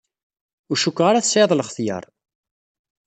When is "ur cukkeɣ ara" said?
0.71-1.23